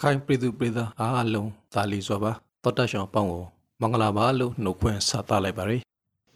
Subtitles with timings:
[0.00, 2.32] ရခိုင်ပြည်သူပြည်သားအားလုံးသာလီစွာပါ
[2.64, 3.44] တောတရှောင်းပေါင်းကို
[3.80, 5.82] မင်္ဂလာပါလို့နှုတ်ခွန်းဆက်သလိုက်ပါရယ်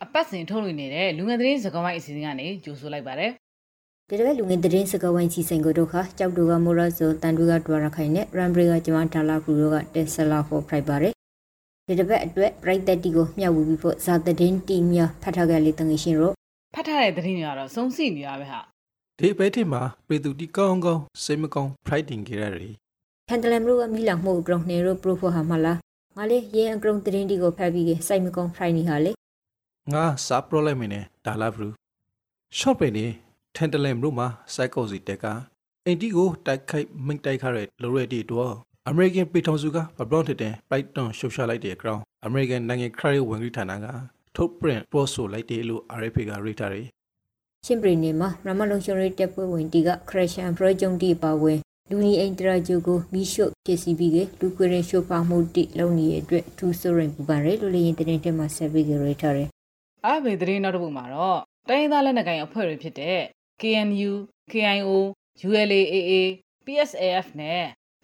[0.04, 3.30] အပတ်စဉ်ထုတ်လွှင့်နေတဲ့လူငယ်သတင်းစကားဝိုင်းအစီအစဉ်ကနေကြိုဆိုလိုက်ပါတယ်
[4.08, 11.12] ဒီတစ်ပတ်လူငယ်သတင်းစကားဝိုင်းစီစဉ်ကိုတို့ခါကြောက်တူကမိုရဇိုတန်တူကဒွာရခိုင်နဲ့ရမ်ဘရီကကျမဒါလာကရူတို့ကတက်ဆလာဖို့ဖိုက်ပါတယ်
[11.86, 16.34] ဒီတစ်ပတ်အတွက်ပရိသတ်တီကိုမျှဝေပြီးဖို့ဇာသတင်းတီများဖတ်ထားကြလေတငယ်ရှင်တို့
[16.74, 18.60] ဖတ်ထားတဲ့သတင်းတွေကတော့စုံစီနေရပဲဟာ
[19.18, 22.74] ဒီပဲတိမှာပြည်သူတီကောင်းကောင်းစိတ်မကောင်း fighting ကြရယ်
[23.28, 25.78] ဖန်တလမ်တို့ကမိလောင်မှုအကောင်နေတို့ပရိုဖိုဟာမလား
[26.16, 29.12] ငါလေးရင်အကောင်သတင်းတီကိုဖတ်ပြီးစိုက်မကောင်းဖိုင်နေဟာလေ
[29.92, 31.72] ငါစာပရိုလိုက်မင်းနဲ့ဒါလာဘူး
[32.58, 33.06] short ပဲနေ
[33.56, 35.26] ထန်တလန်မြို့မှာ psychosis တက်က
[35.86, 38.54] အင်တီကိုတိုက်ခိုက်မိတ်တိုက်ခရတဲ့လိုရက်တီတော့
[38.90, 43.86] American ပြည်ထောင်စုကဘဘလွန်တဲ့ Python ရှုပ်ရှာလိုက်တဲ့အကောင် American နိုင်ငံခရစ်ဝင်ကြီးဌာနက
[44.36, 46.86] ထုတ် print ပို့ဆိုလိုက်တယ်လို့ RFA ကရေးထားတယ်
[47.64, 59.48] ချင်းပရီနေမှာရမလုံရှုံရေးတက်ပွဲဝင်တီကခရရှန်ပရိုဂျုံတီပါဝင် လူနီအိန်တရာဂျိုကိုမီရှုဖြစ်စီပြီးကလူခွေရင်ရှိုးပါမှုတိလုံနေတဲ့အတွက်ထူဆိုရင်ပူပါရဲလူလေးရင်တင်းတင်းမှာဆက်ပြီးကြရထားတယ်
[60.04, 63.20] အားဘေသတင်းနောက်တစ်ပုဒ်မှာတော့တိုင်းရင်းသားလက်နက်ကိုင်အဖွဲ့တွေဖြစ်တဲ့
[63.60, 64.12] KNU,
[64.52, 64.90] KIO,
[65.46, 66.12] ULAAA,
[66.66, 67.62] PSAF နဲ့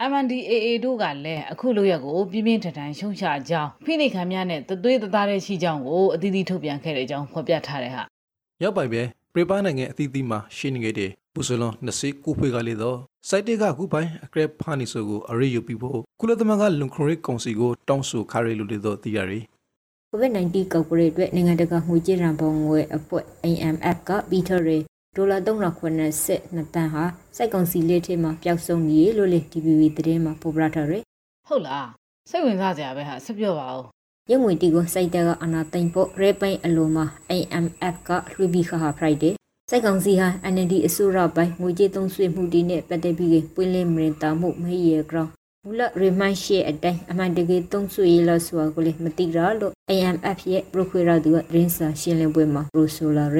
[0.09, 8.03] MNDAA တို့ကလည်းအခုလိုရက်ကိုပြင်းပြင်းထန်ထန်ရှုံချကြောင်းဖိနှိပ်ခံများနဲ့တသွေးတသားတဲ့ရှိကြောင်းကိုအသီးသီးထုတ်ပြန်ခဲ့တဲ့အကြောင်းဖော်ပြထားတဲ့ဟာ
[8.63, 9.01] ရောက်ပိုင်ပဲ
[9.33, 12.97] ပြပနိုင်ငံအသီးသီးမှာရှင်းနေခဲ့တဲ့ ပူစလွန်20ကိုဖွေးကလေးတော့
[13.29, 19.43] စိုက်တေကခုပိုင်အကရက်ဖာနီဆိုကိုအရေးယူပြီးဖို့ကုလသမဂ္ဂလုံခရီကောင်စီကိုတောင်းဆိုခါရီလူတွေတော့သိရတယ်
[20.11, 24.77] COVID-19 ကောက်ပရိအတွက်နိုင်ငံတကာငွေကြေးရန်ပုံငွေအဖွဲ့ IMF ကပြီးထရီ
[25.15, 27.03] ဒေါ်လာ390နှစ်တန်းဟာ
[27.35, 31.03] စိုက်ကောင်စီလေးထဲမှာပျောက်ဆုံးနေလို့လေ DPV သတင်းမှာပေါ်ပြထားတယ်
[31.47, 31.87] ဟုတ်လား
[32.29, 33.85] စိတ်ဝင်စားကြရပဲဟာဆက်ပြောပါဦး
[34.31, 37.05] ရုံငွေတီကိုစိုက်တက်ကအနာသိမ့်ဖို့ရဲပိန်အလိုမှာ
[37.39, 39.33] IMF ကလွှပြီးခါဟာ Friday
[39.73, 45.31] စိုက်ကောင်စီဟာ NLD အစိုးရပိုင်းငွေကြေးသုံးစွဲမှုတွေနဲ့ပတ်သက်ပြီးပွင့်လင်းမြင်သာမှုမဟိရကြောင်း
[45.63, 53.39] မူလ remind share အတိုင်းအမှန်တကယ်သုံးစွဲရလို့ဆိုတာကိုလည်းမသိရလို့ IMF ရဲ့ procurator သူကရင်းစာရှင်းလင်းပွဲမှာ pro solar ရ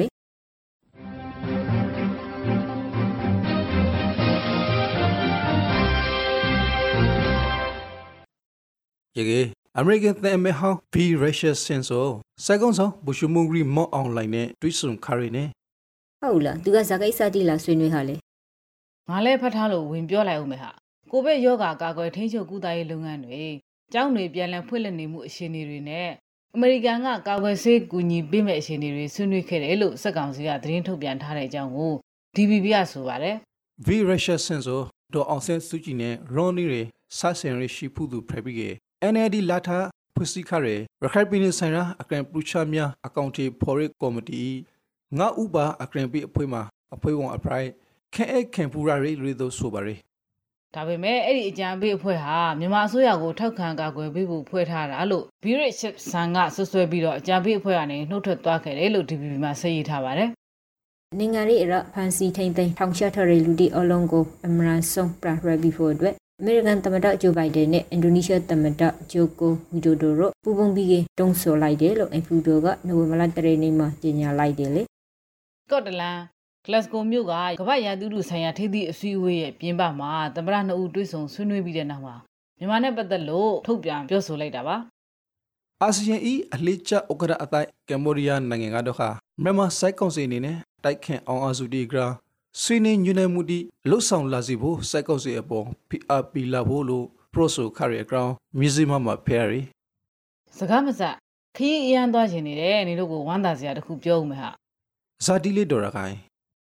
[9.16, 9.40] ရေကေ
[9.78, 12.00] အမေရိကန်သံအမတ်ဟောင်း B Russia Senso
[12.44, 15.48] စက်ကုန်းဆောင်ဘူရှုမုန်ဂရီမော့အွန်လိုင်းနဲ့တွိဆုံခါရီနဲ့
[16.22, 18.16] ဟုတ်လားသူကဇာကိစ္စတိလာဆွေးနွေးဟာလေ
[19.08, 20.70] ငါလည်းဖတ်ထားလို့ဝင်ပြောလိုက်ဦးမယ်ဟာ
[21.10, 23.44] ကိုဗစ်ရောဂါကာကွယ်ထိန်းချုပ်ကုသရေးလုပ်ငန်းတွေ
[23.92, 26.08] ကျောင်းတွေပြန်လည်ဖွင့်လှစ်နေမှုအခြေအနေတွေနဲ့
[26.54, 31.92] အမေရိကန်ကကာကွယ်ဆေးကူညီပေးမဲ့အခြေအနေတွေဆွေးနွေးခဲ့တယ်လို့စက်ကောင်စီကသတင်းထုတ်ပြန်ထားတဲ့အကြောင်းကို
[32.36, 33.36] DBB ကဆိုပါတယ်
[33.86, 34.76] V Russia Senso
[35.14, 36.74] ဒေါ်အောင်ဆန်းစုကြည်နဲ့ Ronnie ရ
[37.18, 38.62] ဆဆင်ရရှိဖူးသူဖရပြီးက
[39.12, 39.78] NLD လာထာ
[40.14, 40.66] ဖွစီခရ
[41.02, 44.44] ရခိုင်ပြည်နယ်ဆိုင်ရာအကရန်ပလူချာများအကောင့်တီဖော်ရကော်မတီ
[45.18, 46.62] ငါဥပါအကရန်ပိအဖွဲ့မှာ
[46.94, 47.68] အဖွဲ့ဝန်အပရိုက်
[48.14, 49.94] ခဲအခင်ပူရာရီရီတို့ဆိုပါရီ
[50.74, 60.30] ဒါပေမဲ့အဲ့ဒီအကြံပေးအဖွဲ့ဟာမြန်မာအစိုးရကိုထောက်ခံကာကွယ်ပေးဖို့ဖွဲ့ထားတာလို့ Birich San ကဆွဆွဲပြီးတော့အကြံပေးအဖွဲ့ကနေနှုတ်ထွက်သွားခဲ့တယ်လို့ DBB မှာဆက်ရေးထားပါတယ်
[61.18, 74.82] နိုင်ငံရေးအရဖန်စီထိန်သိမ်းထောင်ချထရလူတီအလုံးကိုအမရန်ဆုံးပရရဘီဖို့အတွက်အမေရိကန်သမ္မတဂျိုဘိုင်ဒန်နဲ့အင်ဒိုနီးရှားသမ္မတဂျိုကိုဝီဒိုဒိုတို့ပူးပေါင်းပြီးတုံးဆော်လိုက်တယ်လို့အင်ဖူဒိုကနိုဝင်ဘာလတရနေ့မှာကြေညာလိုက်တယ်လေ
[75.70, 76.18] ကော့တလန်
[76.64, 82.14] ဂလတ်စကိုမြို့ကကမ္ဘာရာသီဥတုဆိုင်ရာထိပ်သီးအစည်းအဝေးရဲ့ပြင်ပမှာသမ္မတနှစ်ဦးတွေ့ဆုံဆွေးနွေးပြီးတဲ့နောက်မှာ
[82.58, 84.76] မြန်မာနဲ့ပတ်သက်လို့ထုတ်ပြန်ပြောဆိုလိုက်တာပါ
[85.82, 89.08] အာဆီယံဤအလှချဥက္ကရာအတိုက်ကမ်ဘောဒီးယားနိုင်ငံကတော့ခါ
[89.42, 92.06] မြန်မာစိုက်ကောင်စီအနေနဲ့တိုက်ခင်အောင်အစုတီဂရာ
[92.62, 93.58] ဆွေးနွေးညွှန်မှုတီ
[93.88, 99.60] လှုပ်ဆောင်လာစီဖို့စိုက်ကောင်စီအပေါ် PRP လာဖို့လို့ pro ဆိုခရီအကောင်မြူဇီယမ်မှာဖဲရီ
[100.58, 101.02] စကားမစ
[101.56, 104.50] ခရီးအရန်သွားခြင်းနေတယ်နေတို့ကိုဝမ်းသာစရာတခုပြောဦးမယ်ဟာ
[105.24, 106.16] ဇာတီလေးဒေါ်ရခိုင်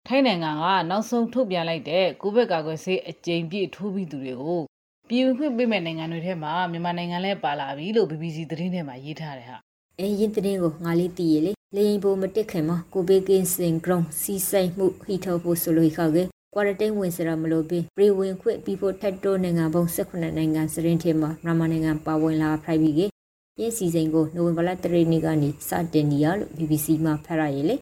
[0.08, 4.60] ထိုင်းနိုင်ငံကနောက်ဆုံးထုတ်ပြန်လိုက်တဲ့ကိုဗစ်ကာကွယ်ဆေးအကြိမ်ပြည့်ထိုးပြီးသူတွေကို
[5.08, 9.58] ပြည်ဝင်ခွင့်ပေးမဲ့နိုင်ငံတွေထဲမှာမြန်မာနိုင်ငံလည်းပါလာပြီလို့ BBC သတင်းထဲမှာရေးထားတယ်ဟာ
[9.98, 16.22] အင်းရင်တင်းကိုငါလေးတည်ရလေလေရင်ပိုမတက်ခင်မှာကိုဘေးကင်းစင်ဂရုံစီဆိုင်မှုဟီထောဖို့ဆိုလို့ခါကေ
[16.54, 23.00] ကွာရတိန်ဝင်စရာမလိုပြီးပြည်ဝင်ခွင့်ပြီးဖို့ထက်တိုးနိုင်ငံပေါင်း18နိုင်ငံစရင်ထဲမှာမြန်မာနိုင်ငံပါဝင်လာဖိုက်ပြီးက
[23.56, 27.76] ပြင်စီစဉ်ကိုနိုဝင်ဘာလ3ရက်နေ့ကနေစတင်နေရလို့ BBC မှာဖတ်ရရလေ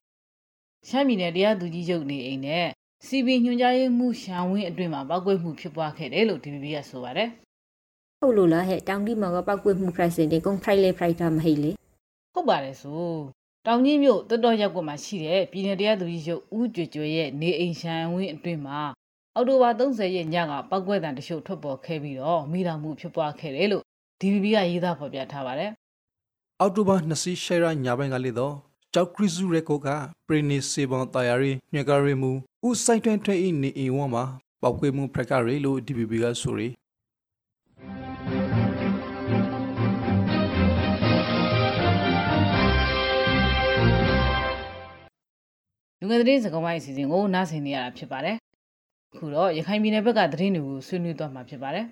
[0.88, 2.66] ရှမ်းပြည်နယ်တရားသူကြီးချုပ်နေအိမ်နဲ့
[3.06, 7.28] CB ညွှန်ကြားရေးမှူးရှန်ဝင်းအတွင်မှာပောက်ကွဲမှုဖြစ်ပွားခဲ့တယ်လို့ DBB ကဆိုပါတယ်
[8.20, 11.70] ဟုတ်လို့လားဟဲ့တောင်တီမှာကပောက်ကွေးမှုဖရိုက်စင်တေကုန်းဖရိုက်လေဖရိုက်တာမဟိလေ
[12.32, 13.06] ဟုတ်ပါတယ်ဆို
[13.66, 18.80] တောင်ကြီးမြို့တော်တော်ရက်ကွက်မှာရှိတဲ့ပြည်နယ်တရားသူကြီးချုပ်ဦးကြွကြွရဲ့နေအိမ်ရှန်ဝင်းအတွင်မှာ
[19.34, 23.82] အောက်တိုဘာ30ရက်ညကပောက်ကွဲတံတချို့ထွက်ပေါ်ခဲ့ပြီးတော့မိလောင်မှုဖြစ်ပွားခဲ့တယ်လို့
[24.20, 25.70] DBB ကရေးသားဖော်ပြထားပါတယ်
[26.60, 28.65] အောက်တိုဘာ20ရှယ်ရာညာဘက်ကလေးတော့
[28.98, 29.88] တောက်ခရစ်စုရဲကိုက
[30.26, 32.30] ပရိနေစေဘောင်တာယာရီညကရီမူ
[32.68, 34.24] ဥဆိုင်တွင်ထွေဤနေအီဝမှာ
[34.62, 36.68] ပောက်ကွေးမှုဖရကရီလို့ DBB ကဆိုရီ
[46.00, 48.36] လူငယ်သတင်းစကားဝိုင်းအစီအစဉ်ကိုနားဆင်နေရတာဖြစ်ပါတယ်
[49.12, 51.86] အခုတော့ရခိုင်ပြည်နယ်ဘက်ကသတင်းတွေကိုဆွေးနွေးသွားမှာဖြစ်ပါတယ်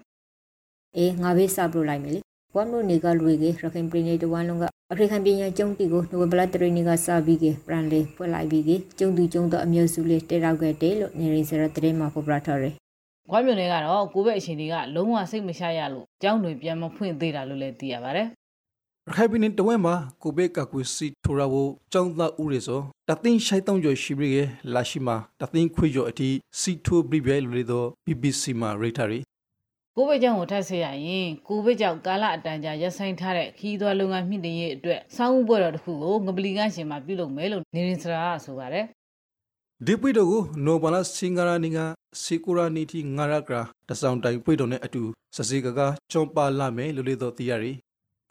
[0.96, 2.20] အေးငါပဲစပြုတ်လိုက်မယ်လေ
[2.56, 12.74] ဘွမ်လို့နေကလူကြီးရခိုင်ပြည်နယ်တဝမ်းလုံးကအဖရိကန်ပြည်နယ်ကျုံတီကိုနိုဝင်ဘာလတရင်းကစပြီးကပရန်လေးဖွက်လိုက်ပြီးကကျုံသူကျုံတော့အမျိုးစုလေးတက်ရောက်ခဲ့တယ်လို့နေရင်းစရတဲ့မှာဖော်ပြထားတယ်။
[13.30, 18.26] ခွားမြို့နယ်ကတော့ကိုဗစ်အခြေအနေကလုံးဝစိတ်မရှာရလို့ကျောင်းတွေပြန်မဖွင့်သေးတာလို့လည်းသိရပါတယ်
[19.08, 24.38] ရခိုင်ပြည်နယ်တဝက်မှာကိုဘေကကွေစီထိုရာကိုចောင်းသားဦးရေစောတသိန်းရှိုက်တောင်းကျော်ရှိပြီးက
[24.74, 26.28] လာရှိမှာတသိန်းခွေကျော်အထိ
[26.60, 29.20] စီထိုဘရိဘဲလူတွေတော့ BBC မှာရိတာရီ။
[29.96, 38.84] ကိုဗစ်ကြောင့်ကိုထပ်ဆေးရရင်ကိုဗစ်ကြောင့်ကာလအတန်ကြာရပ်ဆိုင်းထားတဲ့ခီးသွွားလုပ်ငန်းမြင့်တင်ရေးအတွက်စောင်းဥပွဲတော်တစ်ခုကိုငပလီကရှင်မှာပြုလုပ်မယ်လို့နေရင်စရာကဆိုပါတယ်
[39.86, 41.78] ဒီပွေတော့ကိုနိုဘလာစင်ဂရာနီက
[42.22, 45.02] စီကူရာနီတီငါရကရာတဆောင်တိုင်ပွေတော့နဲ့အတူ
[45.36, 45.80] စစီကက
[46.10, 47.72] ချွန်ပါလာမယ်လို့လေတော့သိရရီ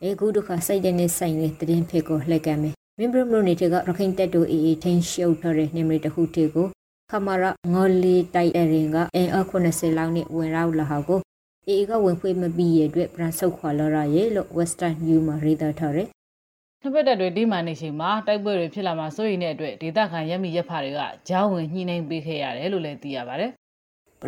[0.04, 6.68] အေကူဒုခစိုက်တဲ့နေဆိုင်တဲ့တရင်ဖေကိုလှက်ကမယ်မင်းဘရမလို့နေတဲ့ကရခိုင်တက်တူအေးအေးထင်းရှုပ်ထားတဲ့နေမရီတခုတေကို
[7.12, 7.44] ခမာရ
[7.74, 11.20] ငေါ်လီတိုက်အရင်ကအင်အား80လောက်နဲ့ဝင်ရောက်လာဟာကို
[11.70, 16.08] အေးကဝင်ဖွေးမပြီးရဲ့အတွက်ပြန်ဆုတ်ခွာလာရရဲ့လို့ Western New မှာရေးသားထားတယ်။
[16.82, 21.00] နှစ်ပတ်သက်တွေဒီမှနေချိန်မှာတိုက်ပွဲတွေဖြစ်လာမှာစိုးရိမ်တဲ့အတွက်ဒေသခံရက်မိရက်ဖတွေက
[21.30, 23.52] ကြားဝင်ညှိနှိုင်းပေးခဲ့ရတယ်လို့လည်းသိရပါတယ်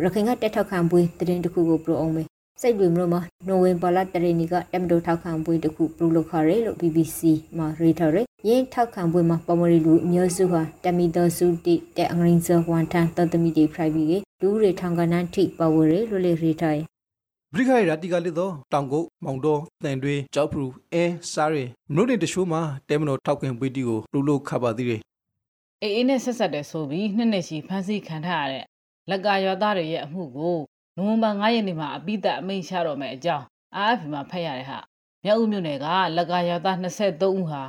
[0.04, 2.26] ရခိုင်ကတက်ထောက်ခံပွေးတရင်တစ်ခုကိုပရိုအောင်မယ်
[2.62, 3.16] စိတ်တွေမလို့မ
[3.48, 7.20] နိုဝင်ဘာလတရင်ကတက်မတိုထောက်ခံပွေးတစ်ခုပရိုလုပ်ခရဲလို့ BBC
[7.56, 16.86] မှာရေးထားတယ်ရင်းထောက်ခံပွေးမှာပမရီလူအမျိုးစုဟာတမီတော်စုတိတဲ့အင်္ဂလိပ်စဝန်ထန်တသမီတွေဖရိုက်ပြီးလူတွေထောင်ကနန်းထိပဝရဲလို့လေရေးထားတယ်
[17.54, 21.64] ဘရိခိုင်ရာတီကလေတော့တောင်ကုတ်မောင်တော်တန်တွေကြောက်ဖရူအဲစားရီ
[21.94, 25.00] မြို့နယ်တရှိုးမှာတဲမတော်ထောက်ခင်ပွေတီကိုလူလို့ခပါသေးတယ်။
[25.82, 28.64] အေးအေးနဲ့ဆက်ဆက်တဲ့ဆိုပြီးနှစ်နှစ်ရှိဖမ်းဆီးခံထားရတဲ့
[29.10, 30.58] လက်ကရွာသားတွေရဲ့အမှုကို
[30.96, 33.44] နိုဝင်ဘာ9ရက်နေ့မှာအပိသက်အမိန့်ချတော့မယ်အကြောင်း
[33.76, 34.78] AFP မှာဖတ်ရတဲ့ဟာ
[35.24, 37.62] မြောက်ဦးမြို့နယ်ကလက်ကရွာသား23ဦးဟာ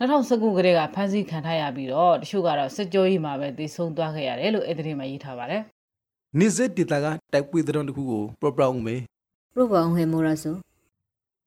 [0.00, 5.62] 2019ကတည်းကဖမ်းဆီးခံထားရပြီးတော့တချို့ကတော့စစ်ကြောရေးမှာပဲသေဆုံးသွားခဲ့ရတယ်လို့အဲ့ဒီထဲမှာရေးထားပါတယ်
[6.38, 8.96] နေစက်ဒေတာကတိုက်ပွေတဲ့တစ်ခုကိုပရပရအောင်မေ
[9.56, 10.56] ပရိုဘောင်ဟေမိုရာဆို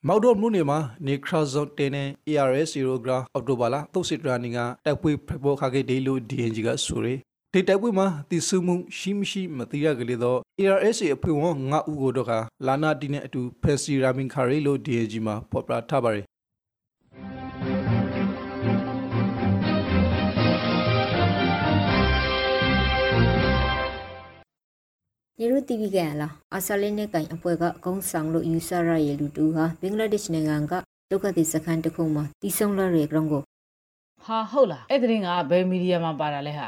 [0.08, 7.20] မောက်တော်မြို့နယ်မှာနေခရာဇွန်တင်နဲ့ ARS 0ဂရာအော်တိုဘာလာသုတ်စစ်ဒရာနီကတိုက်ပွေဖပေါ်ခါခဲ့တယ်လို့ DNG ကဆိုရယ်
[7.54, 12.32] ဒီတိုက်ပွဲမှာတည်ဆူမှုရှိမရှိမသိရကြလေတော့ ARS အဖွဲ့ဝင်9ဦးကိုတော့က
[12.68, 16.26] လာနာတီနဲ့အတူဖက်စီရာမင်ခါရီလို့ DNG မှာပေါ်ပြထားပါတယ်
[25.42, 30.74] နေရတီဗီကန်လာအဆလင်းနဲ့ကင်အဖွဲ့ကအကုန်းဆောင်လို့ယူဆရရဲ့လူတူဟာဘင်္ဂလားဒေ့ရှ်နိုင်ငံက
[31.12, 33.42] ဒုက္ခသည်စခန်းတစ်ခုမှာတီးဆုံလာတဲ့ကောင်ကို
[34.26, 36.68] ဟာဟုတ်လားအဲ့ဒီတင်းကဘယ်မီဒီယာမှာပါတာလဲဟာ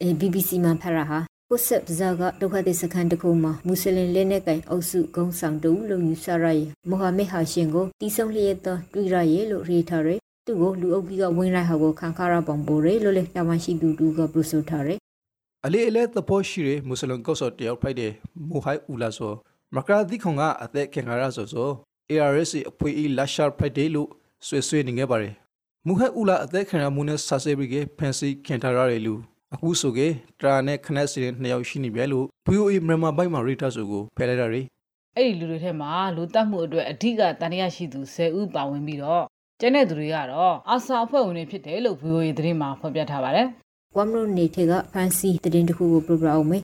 [0.00, 1.18] အဲ BBC မှာဖတ်ရဟာ
[1.50, 14.98] ကိုဆက်ဇာကဒုက္ခသည်စခန်းတစ်ခုမှာမွတ်စလင်လက်နဲ့ကင်အုပ်စုကုန်းဆောင်တူလို့ယူဆရရဲ့မိုဟာမက်ဟာရှင်ကိုတီးဆုံလျက်တော့တွေ့ရရဲ့လို့ရေးထားတယ်သူ့ကိုလူအုပ်ကြီးကဝင်လိုက်ဟာကိုခံခါရပုံပိုးရလို့လေတာဝန်ရှိသူတူကပရိုဆိုထားတယ်
[15.66, 18.12] အလေးအလဲသဘောရှိတဲ့မွတ်စလင်ကော့ဆော့တယောက်ဖိုက်တဲ့
[18.48, 19.32] မူဟိုင်ဦးလာဆို
[19.74, 21.68] မကရာဒီခွန်ကအသက်ခင်ခါရဆိုဆို
[22.10, 24.08] ARS အဖွဲ့အလာရှာဖိုက်တယ်လို့
[24.46, 25.34] ဆွေဆွေနေခဲ့ပါတယ်
[25.86, 29.20] မူဟိုင်ဦးလာအသက်ခင်ရမှုနဲ့ဆာဆေဘရီကဖန်စီခင်ထားရတယ်လို့
[29.54, 30.08] အခုဆိုကေ
[30.40, 34.62] တရာနဲ့ခနက်စီတဲ့နှစ်ယောက်ရှိနေပြီလို့ VOA မြန်မာဘိုက်မှာရီတာဆိုကိုဖယ်လိုက်တာရီ
[35.16, 39.24] အဲ့ဒီလူတွေထဲမှာလူတက်မှုအတွက်အဓိကတန်ရရှိသူ10ဦးပါဝင်ပြီးတော့
[39.60, 43.48] ကျန်တဲ့သူတွေကတော့အာဆာအဖွဲ့ဝင်တွေဖြစ်တယ်လို့ VOA သတင်းမှာဖော်ပြထားပါတယ်
[43.94, 46.62] ကွမ်လုံနေထေကဖန်စီတရင်တစ်ခုကိုပရိုဂရမ်အောင်မယ်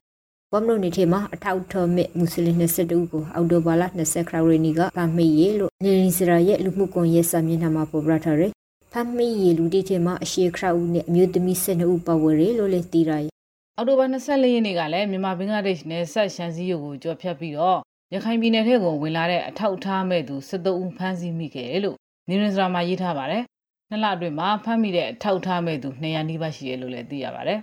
[0.50, 8.52] ကွမ်လုံနေထေမှာအထောက်ထော်မဲ့မွတ်စလင်22ဦးကိုအောက်တိုဘာလ20ခရရီနီကဖမ်းမိရေလို့နေရီစရာရဲ့လူမှုကွန်ရက်စာမျက်နှာမှာပေါ်ပြထားတယ်
[8.92, 13.32] ဖမ်းမိရေလူတိထေမှာအရှိခရဦးနဲ့အမျိုးသမီး12ဦးပါဝင်ရေလို့လည်းသိရရဲ့
[13.76, 17.78] အောက်တိုဘာ24ရက်နေ့ကလည်းမြန်မာဘင်္ဂလားဒေ့ရှ်နယ်ဆက်ရှမ်းစည်းရုပ်ကိုကြော်ဖြတ်ပြီးတော့
[18.14, 21.96] ရခိုင်ပြည်နယ်ထဲကိုဝင်လာတဲ့အထောက်အထားမဲ့သူ73ဦးဖမ်းဆီးမိခဲ့တယ်လို့
[22.28, 23.42] နေရင်စရာမှာရေးထားပါတယ်။
[23.90, 27.60] နှစ်လအတွင်းမှာဖမ်းမိတဲ့အထောက်အထားမဲ့သူ200နီးပါးရှိတယ်လို့လည်းသိရပါတယ်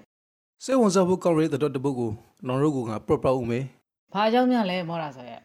[0.64, 2.12] စေဝန်စားဖို့ကောက်ရဲတဲ့တပုတ်ကို
[2.48, 3.60] နော်ရိုကိုကပရပရဦးမေ။
[4.14, 5.40] ဘာကြောင့်များလဲမောတာဆိုရဲ့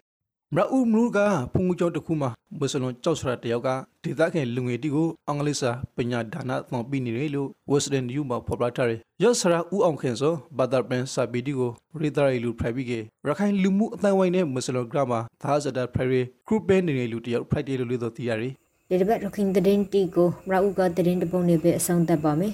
[0.54, 1.18] မရဦးမူက
[1.52, 3.68] ဖုန်ကြောတစ်ခုမှာမွတ်စလွန်ကြောက်ဆရာတယောက်က
[4.04, 11.70] ဒေသခံလူငယ်တီကိုအင်္ဂလိပ်စာပညာဒါနသင်ပြီးနေတယ်လို့ Western New မှာဖော်ပြထားတယ်။ရော့ဆရာဦးအောင်ခင်စောဘာသာပန်စာပီတီကို
[12.00, 12.92] ရီဒါရီလူဖရိုက်ပြီးက
[13.26, 18.54] ရခိုင်လူမှုအတိုင်းဝိုင်းနဲ့မွတ်စလွန်ဂရမာသာဇဒါဖရိုက်ဂရုပန်နေလူတယောက်ဖရိုက်တယ်လို့လို့သိရတယ်
[18.92, 22.52] ဒီတစ်ပတ်ရခိုင်တရင်တီကိုမရဦးကတရင်တပုံနေပဲအဆုံးသတ်ပါမယ်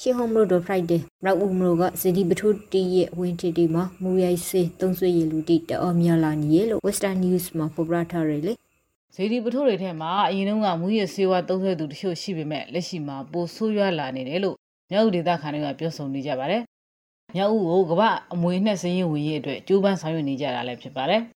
[0.00, 8.52] ရှေဟ ோம் လို့တော့ Friday မရဦးမလို့ကစဒီပထုတီရဲ့ဝင်းတီတီမှာမူရိုက်စေးသုံးဆွေရလူတီတော်မြလာနီရဲ့လို့ Western News မှာဖော်ပြထားရလေ။
[9.14, 14.56] ဇေဒီပထိုးတွေထဲမှာအရင်တုန်းကမူရစေဝါသုံးဆွဲသူတချို့ရှိပေမဲ့လက်ရှိမှာပိုဆိုးရွားလာနေတယ်လို့
[14.90, 16.62] မြောက်ဦးဒေသခံတွေကပြောဆိုနေကြပါတယ်။
[17.34, 21.22] မြောက်ဦးကိုကမ္ဘာအမွေနဲ့စည်ရင်ဝင်ရေးအတွက်ကြိုးပမ်းဆောင်ရွက်နေကြတာလည်းဖြစ်ပါတယ်။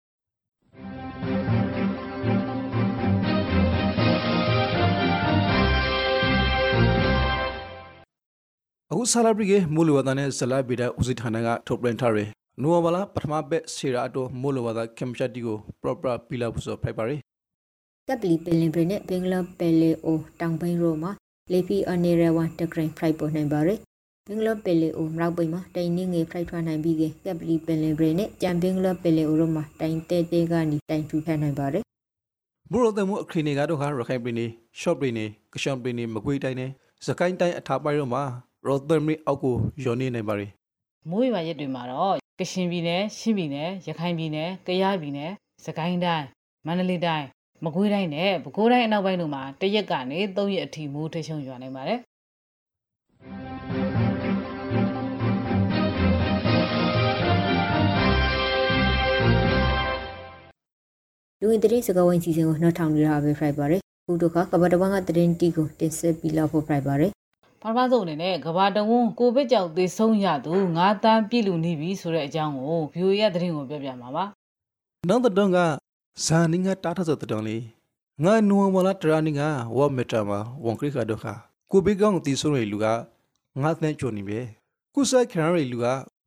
[8.93, 12.29] အခုဆာလာပရီကမိုးလေဝသနဲ့ဇလာဗီဒါဦးစီးဌာနကထုတ်ပြန်ထားတယ်
[12.63, 17.17] နိုဝါဘာလာပထမဘက်ဆီရာအတော့မိုးလေဝသကင်ချတ်တီကို proper ပီလာဘူးဆိုဖိုက်ပါရီ
[18.09, 21.13] ကပလီပင်လင်ပရနဲ့ဘင်္ဂလားပယ်လေအိုတောင်ပိုင်းရိုမှာ
[21.53, 23.79] လေပီအနေရဝတဂရိုင်ဖရိုက်ပေါ်နိုင်ပါရယ်
[24.27, 31.85] ဘင်္ဂလားပယ်လေအိုမြောက်ပိုင်းမှာတိုင်နေငယ်ဖရိုက်ထွားနိုင်ပြီးကပလီပင်လင်ပရနဲ့ကြံဘင်္ဂလားပယ်လေအိုရိုမှာတိုင်တဲတဲကနေတိုင်ထူထနိုင်ပါရယ်
[32.71, 34.47] ဘူရိုတဲ့မှုအခရီနေကတော့ဟာရခိုင်ပြည်နေ
[34.81, 36.71] ရှော့ပြည်နေကရှောင်းပြည်နေမကွေးတိုင်းနဲ့
[37.07, 38.25] စကိုင်းတိုင်းအထာပိုင်းတို့မှာ
[38.67, 40.47] ရော်သမီအောက်ကိုယွန်နေနိုင်ပါရီ
[41.11, 45.31] မိုးရွာရက်တွေမှာတော့ကရှင်ပြည်နယ်ရှမ်းပြည်နယ်ရခိုင်ပြည်နယ်ကယားပြည်နယ်
[45.65, 46.27] စကိုင်းတိုင်း
[46.67, 47.27] မန္တလေးတိုင်း
[47.65, 52.01] မကွေးတိုင်းနဲ့ပဲခူးတိုင်းအနောက်ပိုင်းတို့မှာတစ်ရက်ကနေ၃ရက်အထိမိုးထိရှုံရွာနိုင်ပါတယ်
[61.41, 67.13] လူဝင်တရေစကဝိုင်းစီစဉ်ကိုနှောထောင်နေတာပဲဖရိုက်ပါရယ်ခုတို့ကကဘာတဝန်းကတရင်တီကိုတင်ဆက်ပြီးလောက်ဖို့ဖရိုက်ပါရယ်
[67.67, 74.25] ပထမဆုံးအနေနဲ့ကဘာတဝန်းကိုဗစ်ကြောင့်သေဆုံးရသူ9တန်းပြည့်လူနေပြီဆိုတဲ့အကြောင်းကို view ရဲ့သတင်းကိုပြောပြမှာပါ
[75.09, 75.59] နောက်တဲ့တော့က
[76.25, 77.63] ဇာနီငါတာထတဲ့တောင်းလေး
[78.25, 81.35] ငါနူဝလာတရာနီငါဝမီတာမှာဝန်ခရိကတော့ခါ
[81.71, 82.87] ကိုဘေကောင်တီဆိုးရလူက
[83.63, 84.41] ငါသန်းချိုနေပဲ
[84.95, 85.87] ကုဆိုင်ခရရလူက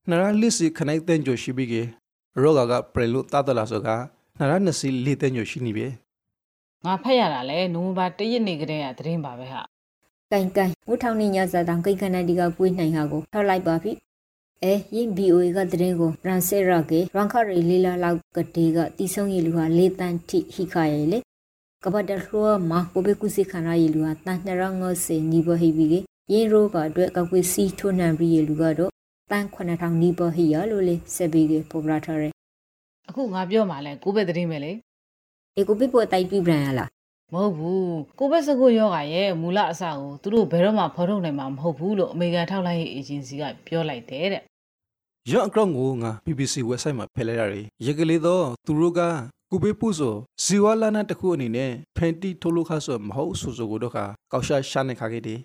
[0.10, 1.76] နရလစ်စီခနိုင်တဲ့ချိုရှိပြီးက
[2.42, 3.90] ရောဂါကပရလို့တတ်တလာဆိုက
[4.40, 5.88] နရနစီလေးတဲ့ချိုရှိနေပဲ
[6.86, 9.62] ငါဖတ်ရတာလဲနိုဝင်ဘာ1ရက်နေ့ကတည်းကသတင်းပါပဲဟာ
[10.34, 13.92] ကိုင်ကိုင်ငုထောင်နေညစာတောင်ကိတ်ခဏဒီကကွေးနိုင်ဟာကိုထောက်လိုက်ပါပြီ
[14.64, 21.20] အဲရင် BOA ကတရင်ကိုရန်ဆဲရကေရန်ခရီလီလာလောက်ကတေးကတီဆုံရီလူဟာလေးတန်တိဟိခရဲလေ
[21.84, 26.00] ကပဒရောမာကိုဘေကုစီခနာရီလူဟာတန်နရငောစေနီဘဟိဘီကေ
[26.32, 28.92] ရင်ရိုကအတွက်ကကွေးစီထွန်းနံပြီးရီလူကတော့
[29.32, 32.30] တန်9000နီဘဟိရလို့လေဆက်ပြီးကေပေါ်ပလာထားရဲ
[33.10, 34.72] အခုငါပြောမှလဲကိုဗစ်သတင်းပဲလေ
[35.58, 36.90] အေကိုပိပေါ်တိုက်ပြီးပြန်ရလား
[37.34, 44.42] မဟုတ်ဘူးကိုဗစ်19ရောဂါရဲ့မူလအစကိုသူတို့ဘယ်တော့မှဖော်ထုတ်နိုင်မှာမဟုတ်ဘူးလို့အမေရိကန်ထောက်လှမ်းရေးအေဂျင်စီကပြောလိုက်တယ်တဲ့
[45.32, 49.02] ရော့အကောင့်ကိုငါ BBC website မှာဖယ်လိုက်ရတယ်ရကလေးတော့သူတို့က
[49.52, 55.40] ကိုဘေးပုဆိုဇီဝလာနာတခုအနေနဲ့ဖန်တီထိုလိုခါဆိုမဟုတ်ဆိုဆိုကိုတော့ခါကောက်ရှာရှာနေခါခဲ့တယ်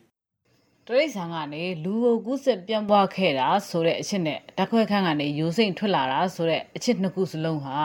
[0.87, 7.79] တရိษံကနေလူကိုကူးစက်ပြန့်ပွားခဲ့တာဆိုတဲ့အချက်နဲ့ဓာတ်ခွဲခန်းကနေရိုးစိမ့်ထွက်လာတာဆိုတဲ့အချက်နှစ်ခုစလုံးဟာ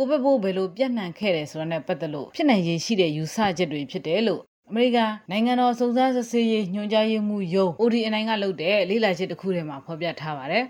[0.00, 10.64] ကိုဗစ်ပိုးဘယ်လိုပြန့်နှံ့ခဲ့တယ်ဆိုတာနဲ့ပတ်သက်လို့ဖြစ်နိုင်ရည်ရှိတဲ့ယူဆချက်တွေဖြစ်တယ်လို့အမေရိကန်နိုင်ငံတော်စုံစမ်းစစ်ဆေးရေးညွှန်ကြားရေးမှူးယုံ ODNI ကလုပ်တဲ့လေ့လာချက်တစ်ခုထဲမှာဖော်ပြထားပါတယ်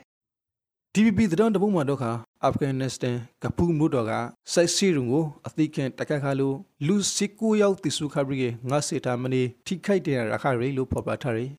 [0.94, 2.10] DPP သတောင်တပုတ်မှာတော့ခါ
[2.44, 4.12] အာဖဂန်နစ္စတန်ကပူးမြို့တော်က
[4.52, 6.56] စိုက်စီရုံကိုအသိခံတကက်ခါလို့
[6.86, 11.50] လူစစ်ကူရောက်တိစုခါပြီးငါစစ်တာမနေထိခိုက်တဲ့ရခရီလို့ဖော်ပြထားတယ်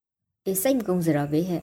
[0.47, 1.61] အေစိတ်မကုန်းစရာပဲဟဲ့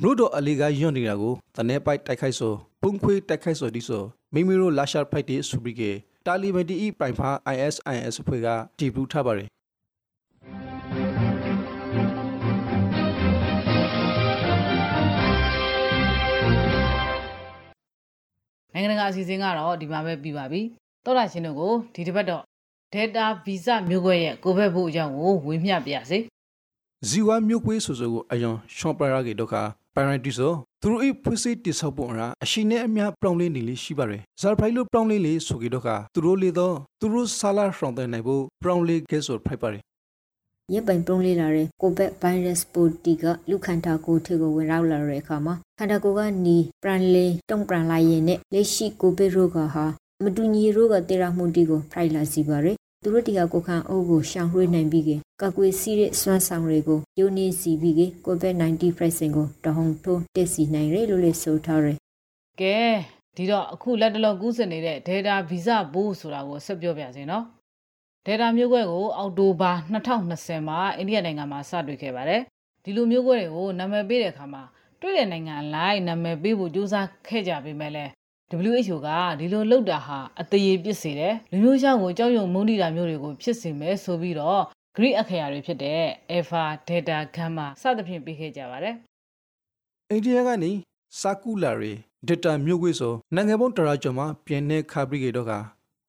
[0.00, 4.02] မြို့တော်အလီကယွန့်နေတာကိုတနေပိုက်တိုက်ခိုက်ဆို ပုံခွေတိုက်ခိုက်ဆိုဒီဆို
[4.34, 5.82] မိမိတို့လာရှာဖိုက်တဲ့ဆူပြီးက
[6.26, 9.48] တာလီဘန်တီအီပိုင်ဖာ ISIS ဖွဲ့ကတီပလူထားပါတယ်
[18.74, 20.60] နိုင်ငံတကာအစီအစဉ်ကတော့ဒီမှာပဲပြီးပါပြီ
[21.04, 22.42] တောတာရှင်တို့ကိုဒီတစ်ပတ်တော့
[22.94, 26.18] data visa မျိုးကွဲရဲ့ကိုဗစ်ဖို့အကြောင်းကိုဝေမျှပြစေ
[27.08, 29.54] ဇီဝမျိုးကွေးဆိုဆိုကိုအယွန်ရှော့ပရာကေဒုက္ခ
[29.94, 39.82] ပရန်တီဆို သူတို့၏ဖွေးစိတိဆောက်ပုံအရာအရှိနဲ့အများပြောင်းလဲနေလေးရှိပါတယ်ဇာဖိုင်လိုပြောင်းလဲလေးဆိုကေဒုက္ခသူတို့လေတော့သူတို့ဆာလာရှောင်းတဲ့နိုင်ဖို့ပြောင်းလဲကဲဆိုဖိုက်ပါတယ်
[40.72, 49.84] ရက်ပိုင်ပုံလေးလာတဲ့ကိုဘက်ဗိုင်းရပ်စ်ပိုတီကလူခန္ဓာကိုယ်ထိကိုဝင်ရောက်လာတဲ့အခါမှာခန္ဓာကိုယ်ကနီပရန်လေးတုံပရန်လိုက်ရင်နဲ့လက်ရှိကိုဗစ်ရောဂါဟာ
[50.22, 61.96] မတူညီရောဂါတေရာမှုတီကိုဖိုက်လာစီပါရယ် သူတို့တီကကိုခံအုပ်ကိုရှောင်ရွှေ့နိုင်ပြီးကကကွေစီးတဲ့စွမ်းဆောင်တွေကိုယိုနေစီပြီးကကိုဗစ် -19 pricing ကိုတဟုန်ထိုးတက်စီနိုင်ရလို့လေဆိုထားရယ်
[62.60, 62.76] ကဲ
[63.36, 67.44] ဒီတော့အခုလက်တလောကူးစက်နေတဲ့ data visa ဘိုးဆိုတာကိုဆက်ပြောပြစေနော်
[68.26, 69.72] data မျိုးကွဲကိုအောက်တိုဘာ
[70.20, 72.42] 2020မှာအိန္ဒိယနိုင်ငံမှာစတွေ့ခဲ့ပါတယ်
[72.84, 74.62] ဒီလိုမျိုးကွဲတွေကိုနာမည်ပေးတဲ့အခါမှာ
[75.00, 78.10] တွေ့တဲ့နိုင်ငံလိုက်နာမည်ပေးဖို့ကြိုးစားခဲ့ကြပေမဲ့လည်း
[78.58, 84.62] WHO ကဒီလိုလုပ်တာဟာအသေးရပစ်စေတယ်လူမျိုးရှောင်းကိုကြောက်ရွံ့မုန်းတိတာမျိုးတွေကိုဖြစ်စေမယ်ဆိုပြီးတော့
[84.96, 86.00] Greek အခရာတွေဖြစ်တဲ့
[86.36, 88.94] alpha delta gamma စသဖြင့်ပေးခဲ့ကြပါတယ်
[90.10, 90.72] အိန္ဒိယကနေ
[91.20, 91.92] စာကူလာရီ
[92.28, 95.52] ဒေတာမျိုးကွေးဆိုနိုင်ငံပေါင်းတရာကျော်မှာပြင်းနေခါပြီးကေတော့က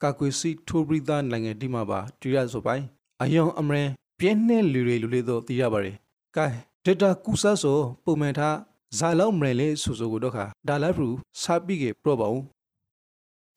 [0.03, 2.83] ကာကွေစီထိုးပရိသနိုင်ငံဒီမှာပါတူရဆိုပိုင်
[3.21, 5.95] အယုံအမရင်ပြင်းနေလူတွေလူလေးတို့သိရပါတယ်
[6.35, 6.45] ကဲ
[6.85, 8.55] ဒေတာကူဆာဆိုပုံမှန်ထား
[8.97, 11.09] ဇာလောက်မရင်လေးဆူဆူကိုတော့ခါဒါလာဖရူ
[11.41, 12.41] စာပြီးကေပြပါဦး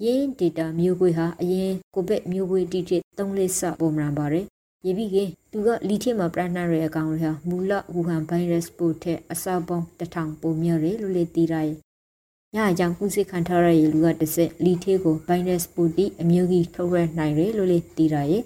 [0.05, 4.45] ရင်း data မျိုးကွေးဟာအရင်ကိုဗစ်မျိုးကွေးတိတိ3လေးစပုံမှန်ပါတယ်။
[4.87, 5.17] ရေပြီးက
[5.53, 11.77] သူကလီထီမှာပရဏရရဲ့အကောင်တွေဟာမူလဝူဟန်ဗိုင်းရပ်စ်ပို့တဲ့အစာပေါင်းတစ်ထောင်ပုံမြတယ်လို့လေသိရရဲ့။
[12.55, 18.43] ညအကြောင်းကုစစ်ခံထားရရဲ့လူကတစ်ဆက်လီထီကိုဗိုင်းရပ်စ်ပို့တိအမျိုးကြီးထုတ်ရနိုင်တယ်လို့လေသိရရဲ့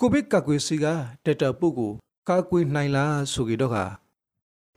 [0.00, 0.86] ကိုဗစ်ကာကွေစီက
[1.24, 1.92] ဒေတာပုတ်ကို
[2.28, 3.84] ကာကွေနိုင်လားဆိုကေတော့ခါ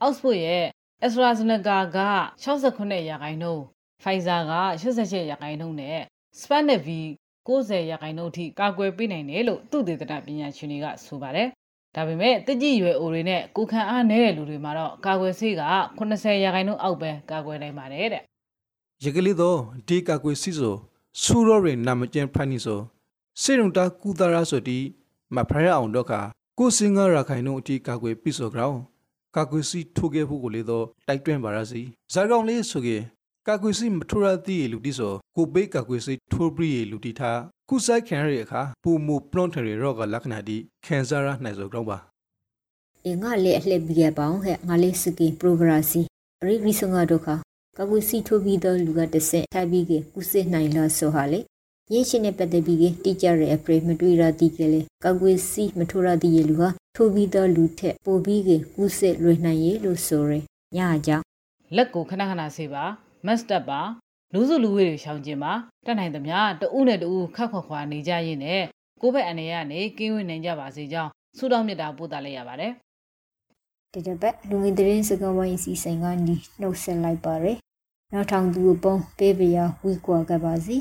[0.06, 0.66] Oxford ရဲ့
[1.06, 1.98] AstraZeneca က
[2.44, 3.62] 68ရာခိုင်နှုန်း
[4.02, 6.00] Pfizer က88ရာခိုင်နှုန်းနဲ့
[6.40, 6.88] Sputnik V
[7.48, 11.48] 90ရာခိုင်နှုန်းအထိကာကွယ်ပေးနိုင်တယ်လို့သူတေသနပညာရှင်တွေကဆိုပါတယ်။
[11.94, 15.62] ဒါပေမဲ့တကြီးရွယ်အိုတွေနဲ့ကိုခံအားနည်းတဲ့လူတွေမှာတော့ကာကွယ်ဆေးက
[15.98, 18.22] 80ရာခိုင်နှုန်းအောက်ပဲကာကွယ်နိုင်ပါတယ်တဲ့
[19.04, 20.74] ရကလေးတော့ဒီကကွေစီဆို
[21.22, 22.80] ဆူရောရင်နာမကျန်ဖိုင်နီဆို
[23.42, 24.78] စေရုံတာကူတာရာဆိုတီ
[25.34, 26.20] မဖရအောင်တော့ခါ
[26.58, 28.78] ကိုစင်္ဂရာခိုင်နှုန်းအတီကကွေပိဆိုကြောင်း
[29.36, 32.96] ကကွေစီထိုးခဲ့ဖို့ကိုလေတော့တိုက်တွန်းပါရစီဇာကောင်လေးဆိုကေ
[33.48, 41.98] ကကွေစီမထရတိလူတီဆိုကိုဘေးကကွေစီထိုးပြီးလူတီထားကုဆိုင်ခံရတဲ့အခါပူမူပလွန်ထရီရော့ကလက္ခဏာတီခံစားရနိုင်ဆိုကြောင်းပါ
[43.06, 46.00] အေငါလေအလှည့်ပြီးရပောင်းဟဲ့ငါလေးစကီပရိုဂရာစီ
[46.46, 47.26] ရီရီဆုံငါဒုခ
[47.76, 51.40] ကကူစီထိုးပြီးတော့လူကတဆင့်ထိုက်ပြီးကကုစစ်နိုင်လားဆိုဟာလေ
[51.92, 60.34] ရင်းရှင်နဲ့ပတ်သက်ပြီးကတိကျရဲ့အပရိမတွေ့ရသည်ကလေးကကွေစီမထိုးရသည်ရလူဟာ ထိုးပြီးတော့လူထက်ပိုပြီးကကုစစ်လွေနိုင်ရလို့ဆိုရ
[60.76, 61.24] ညကြောင့်
[61.76, 62.84] လက်ကိုခဏခဏဆေးပါ
[63.26, 63.80] မတ်စတက်ပါ
[64.32, 65.52] လူစုလူဝေးတွေရှောင်ကျင်ပါ
[65.86, 68.62] တက်နိုင်သမျှတဦးနဲ့တဦးခက်ခွက်ခွာနေကြရင်းနဲ့
[69.00, 72.72] ကိုယ့်ဘက်အနေရကနေကင်းဝေးနိုင်ကြပါစေကြောင်းဆုတောင်းမြတ်တာပို့သလိုက်ရပါတယ်
[73.92, 77.58] ဒီတစ်ပတ်လူငင်သတင်းစကားဝိုင်းစီစဉ်ကနေနှုတ်ဆက်လိုက်ပါရယ်
[78.12, 80.76] နောက်ထောင်သူအပေါင်းပေးပြရဝီကွာကပါစီ